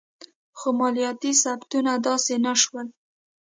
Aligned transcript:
خو 0.57 0.67
مالیاتي 0.79 1.31
ثبتونه 1.43 1.91
داسې 2.07 2.33
نه 2.45 2.53
شول. 2.61 2.87